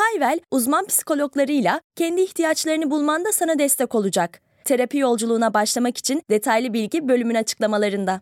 [0.00, 4.40] Hayvel, uzman psikologlarıyla kendi ihtiyaçlarını bulmanda sana destek olacak.
[4.64, 8.20] Terapi yolculuğuna başlamak için detaylı bilgi bölümün açıklamalarında.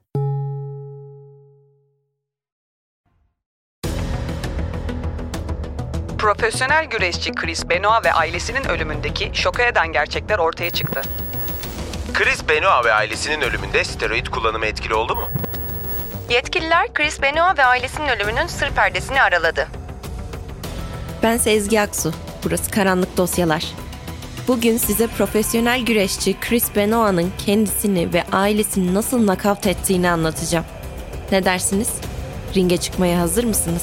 [6.18, 11.02] Profesyonel güreşçi Chris Benoit ve ailesinin ölümündeki şoka eden gerçekler ortaya çıktı.
[12.14, 15.28] Chris Benoit ve ailesinin ölümünde steroid kullanımı etkili oldu mu?
[16.30, 19.77] Yetkililer Chris Benoit ve ailesinin ölümünün sır perdesini araladı.
[21.22, 22.12] Ben Sezgi Aksu.
[22.44, 23.64] Burası Karanlık Dosyalar.
[24.48, 30.64] Bugün size profesyonel güreşçi Chris Benoit'ın kendisini ve ailesini nasıl nakavt ettiğini anlatacağım.
[31.32, 31.88] Ne dersiniz?
[32.54, 33.82] Ringe çıkmaya hazır mısınız?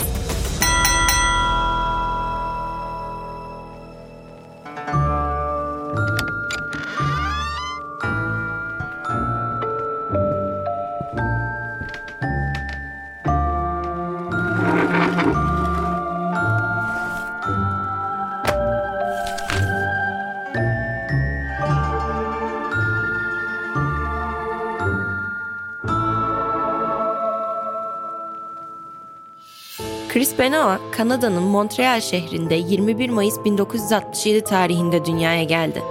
[30.39, 35.83] Benoit, Kanada'nın Montreal şehrinde 21 Mayıs 1967 tarihinde dünyaya geldi.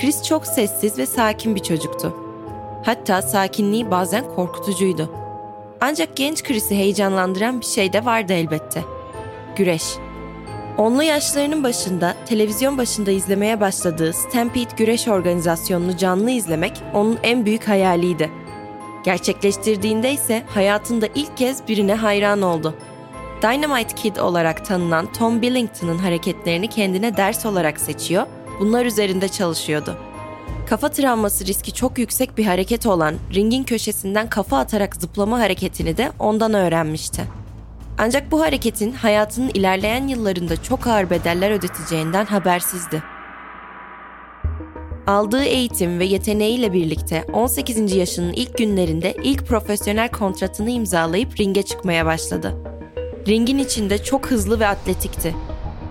[0.00, 2.16] Chris çok sessiz ve sakin bir çocuktu.
[2.84, 5.10] Hatta sakinliği bazen korkutucuydu.
[5.80, 8.84] Ancak genç Chris'i heyecanlandıran bir şey de vardı elbette.
[9.56, 9.84] Güreş.
[10.78, 17.68] Onlu yaşlarının başında televizyon başında izlemeye başladığı Stampede Güreş Organizasyonu'nu canlı izlemek onun en büyük
[17.68, 18.30] hayaliydi.
[19.04, 22.74] Gerçekleştirdiğinde ise hayatında ilk kez birine hayran oldu.
[23.42, 28.26] Dynamite Kid olarak tanınan Tom Billington'ın hareketlerini kendine ders olarak seçiyor,
[28.60, 29.96] bunlar üzerinde çalışıyordu.
[30.66, 36.12] Kafa travması riski çok yüksek bir hareket olan ringin köşesinden kafa atarak zıplama hareketini de
[36.18, 37.22] ondan öğrenmişti.
[37.98, 43.02] Ancak bu hareketin hayatının ilerleyen yıllarında çok ağır bedeller ödeteceğinden habersizdi.
[45.06, 47.96] Aldığı eğitim ve yeteneğiyle birlikte 18.
[47.96, 52.79] yaşının ilk günlerinde ilk profesyonel kontratını imzalayıp ringe çıkmaya başladı.
[53.28, 55.34] Ringin içinde çok hızlı ve atletikti.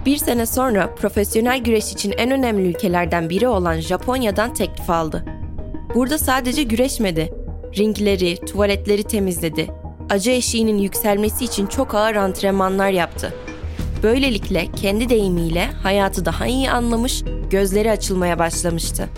[0.06, 5.26] Bir sene sonra profesyonel güreş için en önemli ülkelerden biri olan Japonya'dan teklif aldı.
[5.96, 7.34] Burada sadece güreşmedi,
[7.78, 9.68] ringleri, tuvaletleri temizledi.
[10.10, 13.34] Acı eşiğinin yükselmesi için çok ağır antrenmanlar yaptı.
[14.04, 19.10] Böylelikle kendi deyimiyle hayatı daha iyi anlamış, gözleri açılmaya başlamıştı.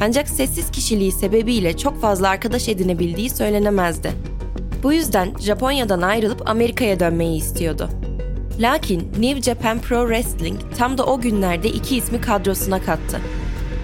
[0.00, 4.12] Ancak sessiz kişiliği sebebiyle çok fazla arkadaş edinebildiği söylenemezdi.
[4.82, 7.88] Bu yüzden Japonya'dan ayrılıp Amerika'ya dönmeyi istiyordu.
[8.60, 13.20] Lakin New Japan Pro Wrestling tam da o günlerde iki ismi kadrosuna kattı.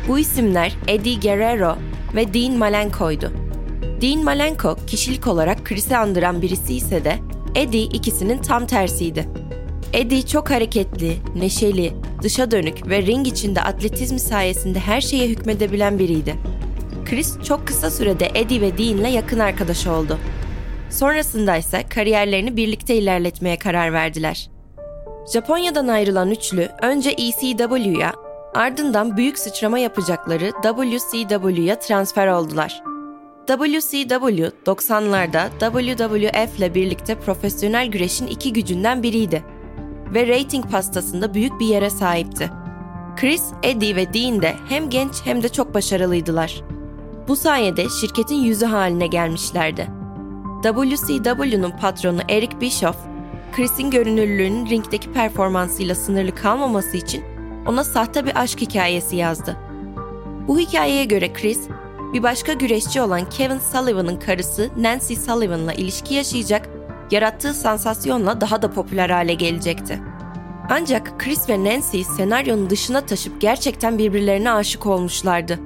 [0.08, 1.76] Bu isimler Eddie Guerrero
[2.14, 3.32] ve Dean Malenko'ydu.
[4.00, 7.18] Dean Malenko kişilik olarak Chris'i andıran birisi ise de
[7.54, 9.28] Eddie ikisinin tam tersiydi.
[9.92, 16.34] Eddie çok hareketli, neşeli, dışa dönük ve ring içinde atletizm sayesinde her şeye hükmedebilen biriydi.
[17.04, 20.18] Chris çok kısa sürede Eddie ve Dean'le yakın arkadaş oldu.
[20.94, 24.50] Sonrasında ise kariyerlerini birlikte ilerletmeye karar verdiler.
[25.32, 28.12] Japonya'dan ayrılan üçlü önce ECW'ya
[28.54, 32.82] ardından büyük sıçrama yapacakları WCW'ya transfer oldular.
[33.46, 39.44] WCW 90'larda WWF ile birlikte profesyonel güreşin iki gücünden biriydi
[40.14, 42.50] ve rating pastasında büyük bir yere sahipti.
[43.16, 46.62] Chris, Eddie ve Dean de hem genç hem de çok başarılıydılar.
[47.28, 50.03] Bu sayede şirketin yüzü haline gelmişlerdi.
[50.72, 52.96] WCW'nun patronu Eric Bischoff,
[53.56, 57.24] Chris'in görünürlüğünün ringdeki performansıyla sınırlı kalmaması için
[57.66, 59.56] ona sahte bir aşk hikayesi yazdı.
[60.48, 61.60] Bu hikayeye göre Chris,
[62.12, 66.68] bir başka güreşçi olan Kevin Sullivan'ın karısı Nancy Sullivan'la ilişki yaşayacak,
[67.10, 70.02] yarattığı sansasyonla daha da popüler hale gelecekti.
[70.70, 75.58] Ancak Chris ve Nancy senaryonun dışına taşıp gerçekten birbirlerine aşık olmuşlardı.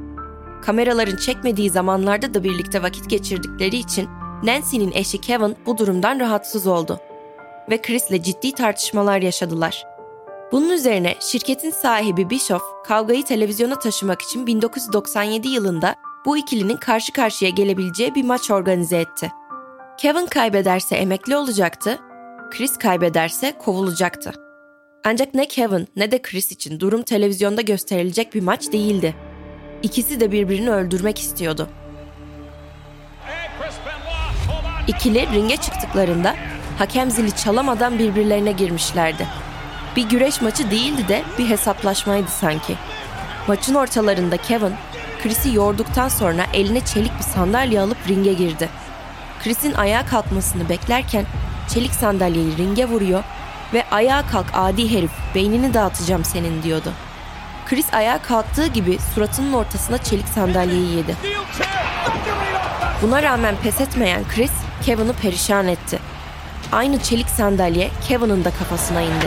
[0.63, 4.09] Kameraların çekmediği zamanlarda da birlikte vakit geçirdikleri için
[4.43, 7.01] Nancy'nin eşi Kevin bu durumdan rahatsız oldu
[7.71, 9.87] ve Chris'le ciddi tartışmalar yaşadılar.
[10.53, 15.95] Bunun üzerine şirketin sahibi Bischoff kavgayı televizyona taşımak için 1997 yılında
[16.27, 19.33] bu ikilinin karşı karşıya gelebileceği bir maç organize etti.
[19.99, 21.99] Kevin kaybederse emekli olacaktı,
[22.51, 24.33] Chris kaybederse kovulacaktı.
[25.05, 29.15] Ancak ne Kevin ne de Chris için durum televizyonda gösterilecek bir maç değildi.
[29.83, 31.69] İkisi de birbirini öldürmek istiyordu.
[34.89, 36.35] İkili ringe çıktıklarında
[36.79, 39.27] hakem zili çalamadan birbirlerine girmişlerdi.
[39.97, 42.75] Bir güreş maçı değildi de bir hesaplaşmaydı sanki.
[43.49, 44.75] Maçın ortalarında Kevin,
[45.23, 48.69] Chris'i yorduktan sonra eline çelik bir sandalye alıp ringe girdi.
[49.45, 51.25] Chris'in ayağa kalkmasını beklerken
[51.75, 53.25] çelik sandalyeyi ringe vuruyor
[53.75, 56.93] ve ayağa kalk adi herif beynini dağıtacağım senin diyordu.
[57.67, 61.17] Chris ayağa kalktığı gibi suratının ortasına çelik sandalyeyi yedi.
[63.03, 64.53] Buna rağmen pes etmeyen Chris,
[64.83, 65.99] Kevin'i perişan etti.
[66.73, 69.27] Aynı çelik sandalye Kevin'in de kafasına indi.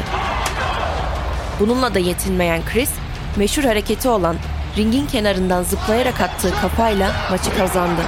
[1.60, 2.90] Bununla da yetinmeyen Chris,
[3.36, 4.36] meşhur hareketi olan
[4.78, 8.02] ringin kenarından zıplayarak attığı kafayla maçı kazandı.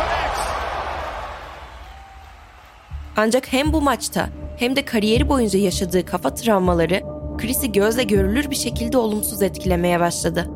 [3.18, 7.01] Ancak hem bu maçta hem de kariyeri boyunca yaşadığı kafa travmaları
[7.38, 10.50] Chris'i gözle görülür bir şekilde olumsuz etkilemeye başladı.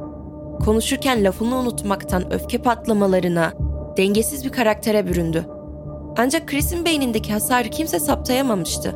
[0.66, 3.54] Konuşurken lafını unutmaktan öfke patlamalarına,
[3.98, 5.57] dengesiz bir karaktere büründü.
[6.18, 8.96] Ancak Chris'in beynindeki hasarı kimse saptayamamıştı.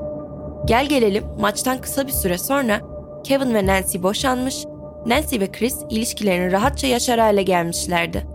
[0.66, 2.82] Gel gelelim maçtan kısa bir süre sonra
[3.24, 4.66] Kevin ve Nancy boşanmış,
[5.06, 8.28] Nancy ve Chris ilişkilerini rahatça yaşar hale gelmişlerdi.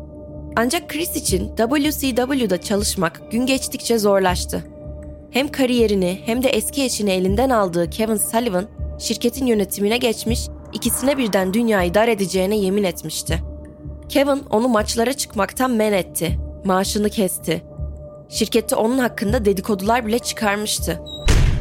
[0.57, 4.65] Ancak Chris için WCW'da çalışmak gün geçtikçe zorlaştı.
[5.31, 8.65] Hem kariyerini hem de eski eşini elinden aldığı Kevin Sullivan,
[8.99, 13.39] şirketin yönetimine geçmiş, ikisine birden dünyayı dar edeceğine yemin etmişti.
[14.09, 17.63] Kevin onu maçlara çıkmaktan men etti, maaşını kesti.
[18.29, 21.01] Şirkette onun hakkında dedikodular bile çıkarmıştı.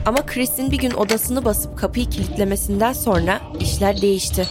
[0.06, 4.48] Ama Chris'in bir gün odasını basıp kapıyı kilitlemesinden sonra işler değişti.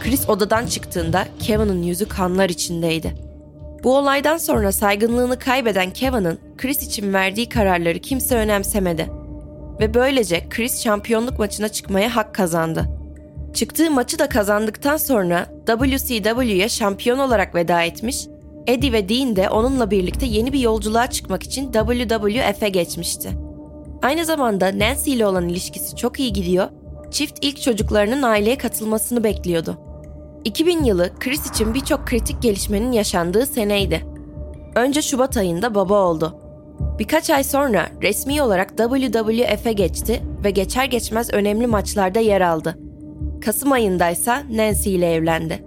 [0.00, 3.14] Chris odadan çıktığında Kevin'in yüzü kanlar içindeydi.
[3.84, 9.10] Bu olaydan sonra saygınlığını kaybeden Kevin'in Chris için verdiği kararları kimse önemsemedi.
[9.80, 12.84] Ve böylece Chris şampiyonluk maçına çıkmaya hak kazandı.
[13.54, 18.26] Çıktığı maçı da kazandıktan sonra WCW'ye şampiyon olarak veda etmiş,
[18.66, 23.30] Eddie ve Dean de onunla birlikte yeni bir yolculuğa çıkmak için WWF'e geçmişti.
[24.02, 26.68] Aynı zamanda Nancy ile olan ilişkisi çok iyi gidiyor,
[27.10, 29.78] çift ilk çocuklarının aileye katılmasını bekliyordu.
[30.44, 34.06] 2000 yılı Chris için birçok kritik gelişmenin yaşandığı seneydi.
[34.74, 36.38] Önce Şubat ayında baba oldu.
[36.98, 42.78] Birkaç ay sonra resmi olarak WWF'e geçti ve geçer geçmez önemli maçlarda yer aldı.
[43.44, 45.64] Kasım ayındaysa Nancy ile evlendi.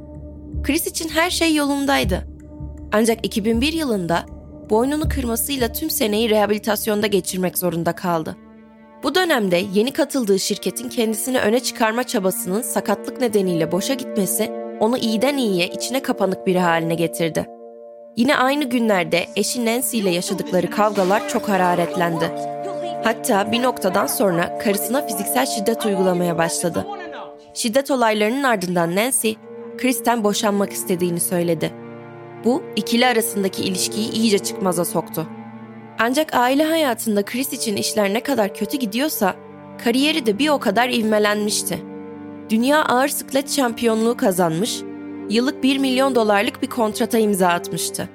[0.64, 2.35] Chris için her şey yolundaydı.
[2.98, 4.26] Ancak 2001 yılında
[4.70, 8.36] boynunu kırmasıyla tüm seneyi rehabilitasyonda geçirmek zorunda kaldı.
[9.04, 15.38] Bu dönemde yeni katıldığı şirketin kendisini öne çıkarma çabasının sakatlık nedeniyle boşa gitmesi onu iyiden
[15.38, 17.46] iyiye içine kapanık biri haline getirdi.
[18.18, 22.32] Yine aynı günlerde eşi Nancy ile yaşadıkları kavgalar çok hararetlendi.
[23.04, 26.88] Hatta bir noktadan sonra karısına fiziksel şiddet uygulamaya başladı.
[27.54, 29.32] Şiddet olaylarının ardından Nancy,
[29.78, 31.85] Chris'ten boşanmak istediğini söyledi.
[32.46, 35.28] Bu ikili arasındaki ilişkiyi iyice çıkmaza soktu.
[36.00, 39.36] Ancak aile hayatında Chris için işler ne kadar kötü gidiyorsa,
[39.84, 41.80] kariyeri de bir o kadar ivmelenmişti.
[42.50, 44.82] Dünya ağır sıklet şampiyonluğu kazanmış,
[45.30, 48.10] yıllık 1 milyon dolarlık bir kontrata imza atmıştı.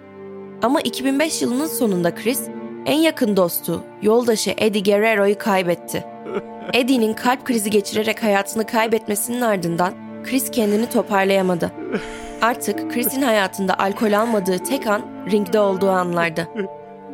[0.62, 2.40] Ama 2005 yılının sonunda Chris,
[2.86, 6.04] en yakın dostu, yoldaşı Eddie Guerrero'yu kaybetti.
[6.74, 9.94] Eddie'nin kalp krizi geçirerek hayatını kaybetmesinin ardından
[10.24, 11.72] Chris kendini toparlayamadı.
[12.42, 16.48] Artık Chris'in hayatında alkol almadığı tek an ringde olduğu anlardı.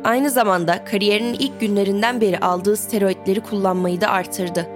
[0.03, 4.67] Aynı zamanda kariyerinin ilk günlerinden beri aldığı steroidleri kullanmayı da artırdı.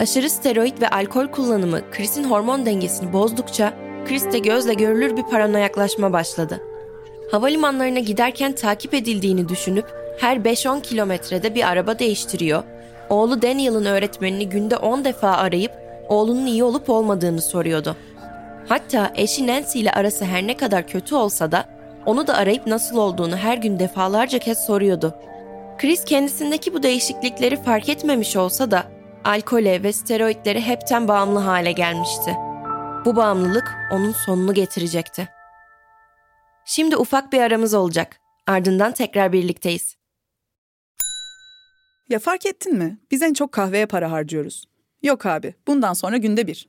[0.00, 3.72] Aşırı steroid ve alkol kullanımı Chris'in hormon dengesini bozdukça
[4.08, 6.60] Chris'te gözle görülür bir paranoyaklaşma başladı.
[7.30, 9.86] Havalimanlarına giderken takip edildiğini düşünüp
[10.20, 12.62] her 5-10 kilometrede bir araba değiştiriyor,
[13.10, 15.72] oğlu Daniel'ın öğretmenini günde 10 defa arayıp
[16.08, 17.96] oğlunun iyi olup olmadığını soruyordu.
[18.68, 21.68] Hatta eşi Nancy ile arası her ne kadar kötü olsa da
[22.06, 25.14] onu da arayıp nasıl olduğunu her gün defalarca kez soruyordu.
[25.78, 28.84] Chris kendisindeki bu değişiklikleri fark etmemiş olsa da
[29.24, 32.36] alkole ve steroidlere hepten bağımlı hale gelmişti.
[33.04, 35.28] Bu bağımlılık onun sonunu getirecekti.
[36.64, 38.20] Şimdi ufak bir aramız olacak.
[38.46, 39.96] Ardından tekrar birlikteyiz.
[42.08, 42.98] Ya fark ettin mi?
[43.10, 44.64] Biz en çok kahveye para harcıyoruz.
[45.02, 46.68] Yok abi, bundan sonra günde bir.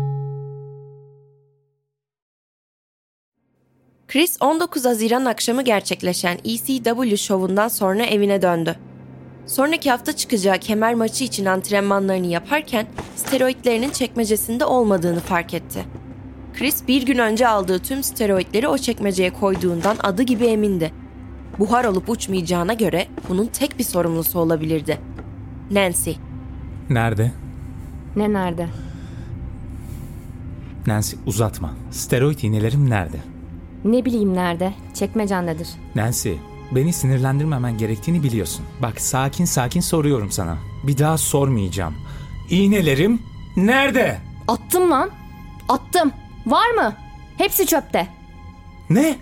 [4.11, 8.75] Chris 19 Haziran akşamı gerçekleşen ECW şovundan sonra evine döndü.
[9.47, 15.85] Sonraki hafta çıkacağı kemer maçı için antrenmanlarını yaparken steroidlerinin çekmecesinde olmadığını fark etti.
[16.53, 20.91] Chris bir gün önce aldığı tüm steroidleri o çekmeceye koyduğundan adı gibi emindi.
[21.59, 24.97] Buhar olup uçmayacağına göre bunun tek bir sorumlusu olabilirdi.
[25.71, 26.11] Nancy.
[26.89, 27.31] Nerede?
[28.15, 28.67] Ne nerede?
[30.87, 31.73] Nancy uzatma.
[31.91, 33.30] Steroid iğnelerim nerede?
[33.85, 34.73] Ne bileyim nerede?
[34.93, 35.67] Çekmecendedir.
[35.95, 36.31] Nancy,
[36.71, 38.65] beni sinirlendirmemen gerektiğini biliyorsun.
[38.81, 40.57] Bak sakin sakin soruyorum sana.
[40.83, 41.93] Bir daha sormayacağım.
[42.49, 43.21] İğnelerim
[43.57, 44.17] nerede?
[44.47, 45.09] Attım lan.
[45.69, 46.11] Attım.
[46.45, 46.95] Var mı?
[47.37, 48.07] Hepsi çöpte.
[48.89, 49.15] Ne?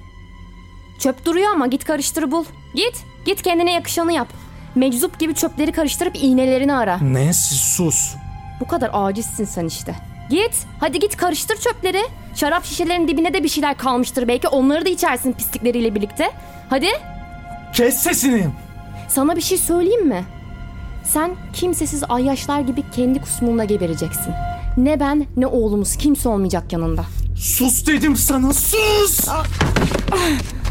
[0.99, 2.45] Çöp duruyor ama git karıştır bul.
[2.75, 3.03] Git.
[3.25, 4.27] Git kendine yakışanı yap.
[4.75, 6.99] Meczup gibi çöpleri karıştırıp iğnelerini ara.
[7.13, 8.15] Nancy sus.
[8.59, 9.95] Bu kadar acizsin sen işte.
[10.29, 10.65] Git.
[10.79, 12.01] Hadi git karıştır çöpleri.
[12.35, 14.47] Şarap şişelerinin dibine de bir şeyler kalmıştır belki.
[14.47, 16.31] Onları da içersin pislikleriyle birlikte.
[16.69, 16.87] Hadi.
[17.73, 18.47] Kes sesini.
[19.07, 20.25] Sana bir şey söyleyeyim mi?
[21.03, 24.33] Sen kimsesiz ayyaşlar gibi kendi kusmunda gebereceksin.
[24.77, 27.05] Ne ben ne oğlumuz kimse olmayacak yanında.
[27.37, 29.27] Sus dedim sana sus.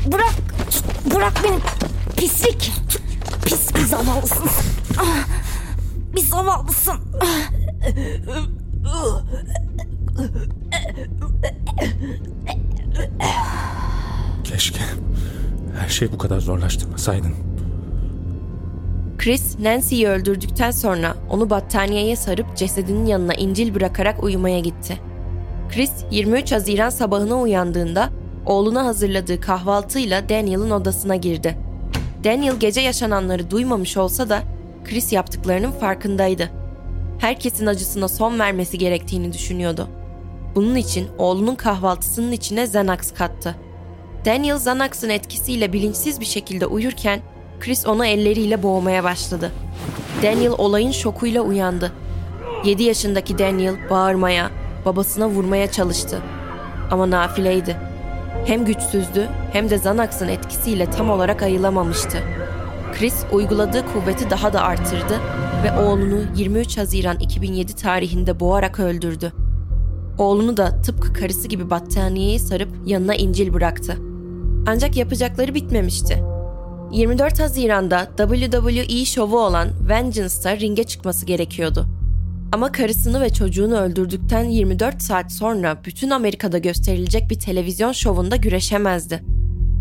[0.07, 0.35] Bırak.
[1.15, 1.59] Bırak beni.
[2.17, 2.73] Pislik.
[3.45, 4.45] Pis bir zavallısın.
[4.99, 5.27] Ah,
[6.17, 6.95] Bir zavallısın.
[14.45, 14.81] Keşke
[15.81, 17.33] her şey bu kadar zorlaştırmasaydın.
[19.19, 24.99] Chris, Nancy'yi öldürdükten sonra onu battaniyeye sarıp cesedinin yanına İncil bırakarak uyumaya gitti.
[25.75, 28.09] Chris, 23 Haziran sabahına uyandığında
[28.47, 31.59] oğluna hazırladığı kahvaltıyla Daniel'ın odasına girdi.
[32.25, 34.43] Daniel gece yaşananları duymamış olsa da
[34.85, 36.58] Chris yaptıklarının farkındaydı.
[37.19, 39.89] Herkesin acısına son vermesi gerektiğini düşünüyordu.
[40.55, 43.55] Bunun için oğlunun kahvaltısının içine Xanax kattı.
[44.25, 47.21] Daniel Xanax'ın etkisiyle bilinçsiz bir şekilde uyurken
[47.61, 49.53] Chris onu elleriyle boğmaya başladı.
[50.23, 51.93] Daniel olayın şokuyla uyandı.
[52.65, 54.51] 7 yaşındaki Daniel bağırmaya,
[54.85, 56.23] babasına vurmaya çalıştı.
[56.91, 57.77] Ama nafileydi.
[58.47, 62.19] Hem güçsüzdü hem de Xanax'ın etkisiyle tam olarak ayılamamıştı.
[62.99, 65.21] Chris uyguladığı kuvveti daha da artırdı
[65.65, 69.33] ve oğlunu 23 Haziran 2007 tarihinde boğarak öldürdü.
[70.19, 73.97] Oğlunu da tıpkı karısı gibi battaniyeye sarıp yanına İncil bıraktı.
[74.67, 76.23] Ancak yapacakları bitmemişti.
[76.93, 81.87] 24 Haziran'da WWE şovu olan Vengeance'da ringe çıkması gerekiyordu.
[82.53, 89.23] Ama karısını ve çocuğunu öldürdükten 24 saat sonra bütün Amerika'da gösterilecek bir televizyon şovunda güreşemezdi.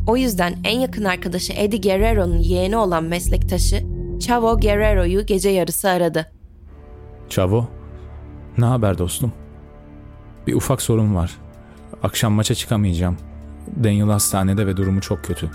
[0.07, 6.31] O yüzden en yakın arkadaşı Eddie Guerrero'nun yeğeni olan meslektaşı Chavo Guerrero'yu gece yarısı aradı.
[7.29, 7.67] Çavo,
[8.57, 9.31] ne haber dostum?
[10.47, 11.38] Bir ufak sorun var.
[12.03, 13.17] Akşam maça çıkamayacağım.
[13.83, 15.50] Daniel hastanede ve durumu çok kötü.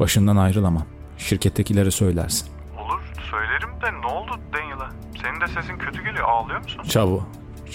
[0.00, 0.84] Başından ayrılamam.
[1.18, 2.48] Şirkettekilere söylersin.
[2.78, 4.90] Olur söylerim de ne oldu Daniel'a?
[5.22, 6.82] Senin de sesin kötü geliyor ağlıyor musun?
[6.88, 7.22] Çavo,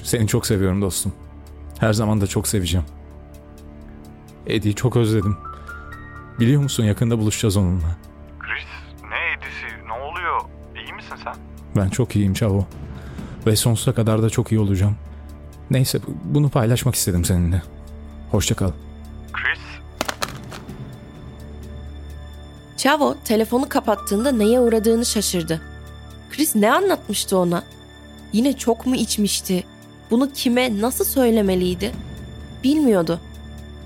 [0.04, 1.14] seni çok seviyorum dostum.
[1.80, 2.86] Her zaman da çok seveceğim.
[4.48, 5.38] Eddie'yi çok özledim.
[6.40, 7.98] Biliyor musun yakında buluşacağız onunla.
[11.78, 12.66] Ben çok iyiyim Çavo.
[13.46, 14.96] Ve sonsuza kadar da çok iyi olacağım.
[15.72, 17.62] Neyse bunu paylaşmak istedim seninle.
[18.32, 18.72] Hoşça kal.
[19.34, 19.60] Chris
[22.78, 25.62] Chavo telefonu kapattığında neye uğradığını şaşırdı.
[26.30, 27.64] Chris ne anlatmıştı ona?
[28.34, 29.64] Yine çok mu içmişti?
[30.12, 31.92] Bunu kime nasıl söylemeliydi?
[32.64, 33.20] Bilmiyordu.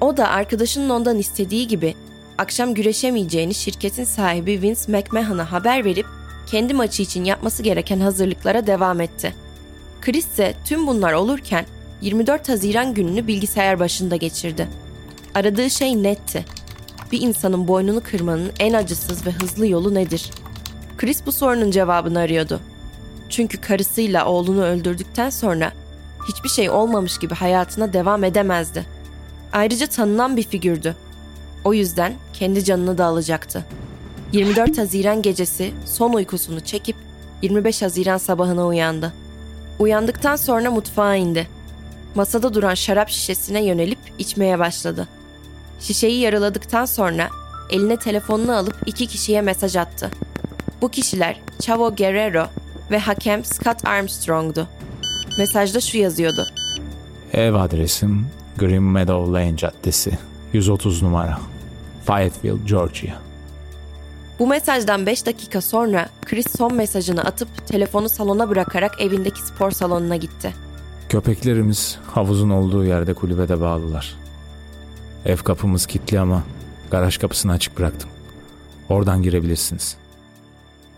[0.01, 1.95] O da arkadaşının ondan istediği gibi
[2.37, 6.05] akşam güreşemeyeceğini şirketin sahibi Vince McMahon'a haber verip
[6.47, 9.33] kendi maçı için yapması gereken hazırlıklara devam etti.
[10.01, 11.65] Chris ise tüm bunlar olurken
[12.01, 14.67] 24 Haziran gününü bilgisayar başında geçirdi.
[15.35, 16.45] Aradığı şey netti.
[17.11, 20.31] Bir insanın boynunu kırmanın en acısız ve hızlı yolu nedir?
[20.97, 22.59] Chris bu sorunun cevabını arıyordu.
[23.29, 25.71] Çünkü karısıyla oğlunu öldürdükten sonra
[26.27, 28.85] hiçbir şey olmamış gibi hayatına devam edemezdi.
[29.53, 30.95] Ayrıca tanınan bir figürdü.
[31.63, 33.65] O yüzden kendi canını da alacaktı.
[34.31, 36.95] 24 Haziran gecesi son uykusunu çekip
[37.41, 39.13] 25 Haziran sabahına uyandı.
[39.79, 41.47] Uyandıktan sonra mutfağa indi.
[42.15, 45.07] Masada duran şarap şişesine yönelip içmeye başladı.
[45.79, 47.29] Şişeyi yarıladıktan sonra
[47.69, 50.11] eline telefonunu alıp iki kişiye mesaj attı.
[50.81, 52.45] Bu kişiler Chavo Guerrero
[52.91, 54.67] ve hakem Scott Armstrong'du.
[55.37, 56.47] Mesajda şu yazıyordu.
[57.33, 60.11] Ev adresim Green Meadow Lane Caddesi
[60.53, 61.39] 130 numara
[62.05, 63.30] Fayetteville, Georgia.
[64.41, 70.15] Bu mesajdan 5 dakika sonra Chris son mesajını atıp telefonu salona bırakarak evindeki spor salonuna
[70.15, 70.53] gitti.
[71.09, 74.15] Köpeklerimiz havuzun olduğu yerde kulübede bağlılar.
[75.25, 76.43] Ev kapımız kilitli ama
[76.91, 78.09] garaj kapısını açık bıraktım.
[78.89, 79.97] Oradan girebilirsiniz.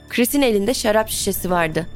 [0.09, 1.87] Chris'in elinde şarap şişesi vardı.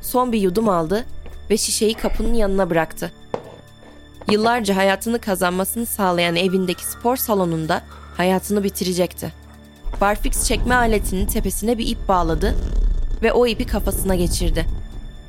[0.00, 1.04] Son bir yudum aldı
[1.50, 3.12] ve şişeyi kapının yanına bıraktı.
[4.30, 7.82] Yıllarca hayatını kazanmasını sağlayan evindeki spor salonunda
[8.16, 9.41] hayatını bitirecekti.
[10.00, 12.54] Barfix çekme aletinin tepesine bir ip bağladı
[13.22, 14.66] ve o ipi kafasına geçirdi.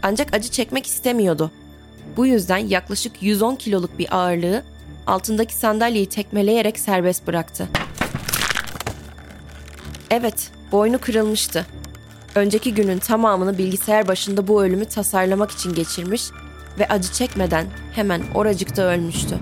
[0.03, 1.51] Ancak acı çekmek istemiyordu.
[2.17, 4.63] Bu yüzden yaklaşık 110 kiloluk bir ağırlığı
[5.07, 7.67] altındaki sandalyeyi tekmeleyerek serbest bıraktı.
[10.11, 11.65] Evet, boynu kırılmıştı.
[12.35, 16.23] Önceki günün tamamını bilgisayar başında bu ölümü tasarlamak için geçirmiş
[16.79, 17.65] ve acı çekmeden
[17.95, 19.39] hemen oracıkta ölmüştü.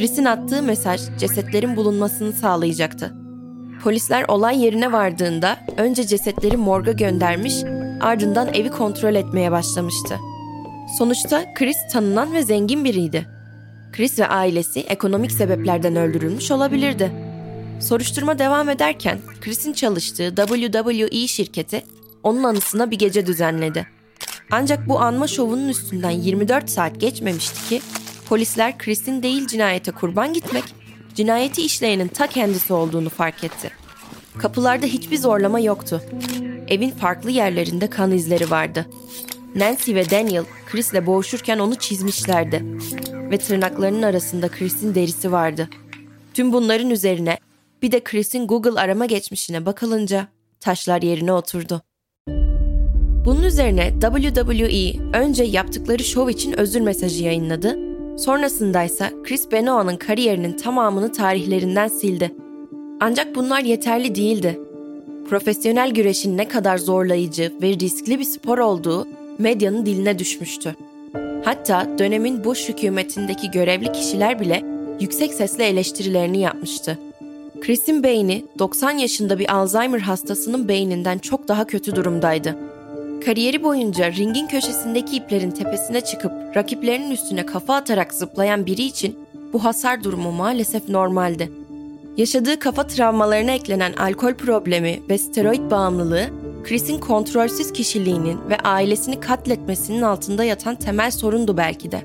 [0.00, 3.14] Chris'in attığı mesaj cesetlerin bulunmasını sağlayacaktı.
[3.82, 7.54] Polisler olay yerine vardığında önce cesetleri morga göndermiş,
[8.00, 10.16] ardından evi kontrol etmeye başlamıştı.
[10.98, 13.26] Sonuçta Chris tanınan ve zengin biriydi.
[13.92, 17.12] Chris ve ailesi ekonomik sebeplerden öldürülmüş olabilirdi.
[17.80, 21.82] Soruşturma devam ederken Chris'in çalıştığı WWE şirketi
[22.22, 23.86] onun anısına bir gece düzenledi.
[24.50, 27.80] Ancak bu anma şovunun üstünden 24 saat geçmemişti ki
[28.30, 30.64] polisler Chris'in değil cinayete kurban gitmek,
[31.14, 33.70] cinayeti işleyenin ta kendisi olduğunu fark etti.
[34.38, 36.02] Kapılarda hiçbir zorlama yoktu.
[36.68, 38.86] Evin farklı yerlerinde kan izleri vardı.
[39.54, 42.64] Nancy ve Daniel Chris'le boğuşurken onu çizmişlerdi.
[43.12, 45.68] Ve tırnaklarının arasında Chris'in derisi vardı.
[46.34, 47.38] Tüm bunların üzerine
[47.82, 50.28] bir de Chris'in Google arama geçmişine bakılınca
[50.60, 51.82] taşlar yerine oturdu.
[53.24, 57.89] Bunun üzerine WWE önce yaptıkları şov için özür mesajı yayınladı.
[58.20, 62.34] Sonrasındaysa Chris Benoit'ın kariyerinin tamamını tarihlerinden sildi.
[63.00, 64.60] Ancak bunlar yeterli değildi.
[65.28, 69.06] Profesyonel güreşin ne kadar zorlayıcı ve riskli bir spor olduğu
[69.38, 70.76] medyanın diline düşmüştü.
[71.44, 74.64] Hatta dönemin Bush hükümetindeki görevli kişiler bile
[75.00, 76.98] yüksek sesle eleştirilerini yapmıştı.
[77.60, 82.56] Chris'in beyni 90 yaşında bir Alzheimer hastasının beyninden çok daha kötü durumdaydı.
[83.24, 89.18] Kariyeri boyunca ringin köşesindeki iplerin tepesine çıkıp rakiplerinin üstüne kafa atarak zıplayan biri için
[89.52, 91.52] bu hasar durumu maalesef normaldi.
[92.16, 96.26] Yaşadığı kafa travmalarına eklenen alkol problemi ve steroid bağımlılığı,
[96.64, 102.00] Chris'in kontrolsüz kişiliğinin ve ailesini katletmesinin altında yatan temel sorundu belki de.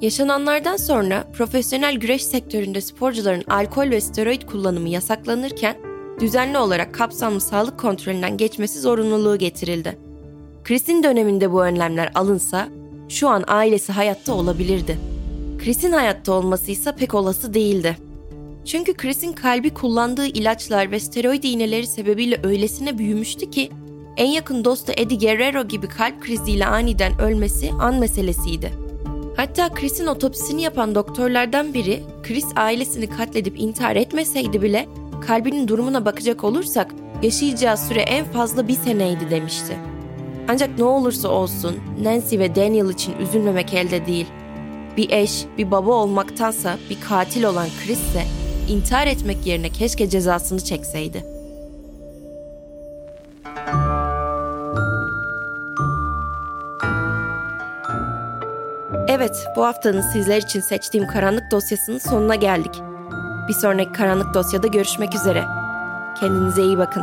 [0.00, 5.76] Yaşananlardan sonra profesyonel güreş sektöründe sporcuların alkol ve steroid kullanımı yasaklanırken
[6.20, 10.07] düzenli olarak kapsamlı sağlık kontrolünden geçmesi zorunluluğu getirildi.
[10.68, 12.68] Chris'in döneminde bu önlemler alınsa
[13.08, 14.98] şu an ailesi hayatta olabilirdi.
[15.64, 17.96] Chris'in hayatta olması ise pek olası değildi.
[18.64, 23.70] Çünkü Chris'in kalbi kullandığı ilaçlar ve steroid iğneleri sebebiyle öylesine büyümüştü ki
[24.16, 28.72] en yakın dostu Eddie Guerrero gibi kalp kriziyle aniden ölmesi an meselesiydi.
[29.36, 34.88] Hatta Chris'in otopsisini yapan doktorlardan biri Chris ailesini katledip intihar etmeseydi bile
[35.26, 39.97] kalbinin durumuna bakacak olursak yaşayacağı süre en fazla bir seneydi demişti.
[40.48, 44.26] Ancak ne olursa olsun Nancy ve Daniel için üzülmemek elde değil.
[44.96, 48.22] Bir eş, bir baba olmaktansa bir katil olan Chris ise
[48.68, 51.24] intihar etmek yerine keşke cezasını çekseydi.
[59.08, 62.82] Evet, bu haftanın sizler için seçtiğim karanlık dosyasının sonuna geldik.
[63.48, 65.44] Bir sonraki karanlık dosyada görüşmek üzere.
[66.20, 67.02] Kendinize iyi bakın.